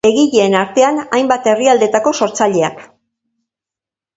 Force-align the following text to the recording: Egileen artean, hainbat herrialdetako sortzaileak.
Egileen 0.09 0.55
artean, 0.61 1.01
hainbat 1.17 1.49
herrialdetako 1.51 2.15
sortzaileak. 2.19 2.83